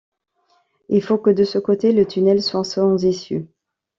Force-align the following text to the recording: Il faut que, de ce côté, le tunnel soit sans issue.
Il 0.89 1.03
faut 1.03 1.19
que, 1.19 1.29
de 1.29 1.43
ce 1.43 1.59
côté, 1.59 1.91
le 1.91 2.07
tunnel 2.07 2.41
soit 2.41 2.63
sans 2.63 3.03
issue. 3.03 3.45